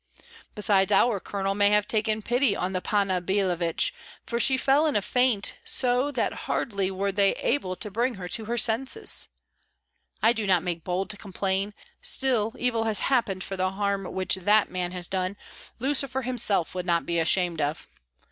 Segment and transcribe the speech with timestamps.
[0.55, 3.93] Besides, our colonel may have taken pity on the tears of Panna Billevich,
[4.25, 8.27] for she fell in a faint so that hardly were they able to bring her
[8.29, 9.27] to her senses.
[10.23, 14.33] I do not make bold to complain; still evil has happened, for the harm which
[14.37, 15.37] that man has done,
[15.77, 17.87] Lucifer himself would not be ashamed of.